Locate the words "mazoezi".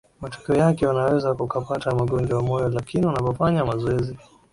3.65-4.17